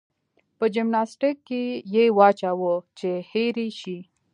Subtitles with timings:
[0.57, 1.61] په جمناستيک کې
[1.93, 3.99] يې واچوه چې هېر يې شي.